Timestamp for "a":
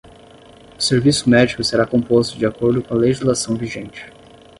2.95-2.97